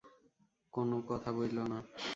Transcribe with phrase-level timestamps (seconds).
[0.73, 1.79] কোন কথা বইলো না।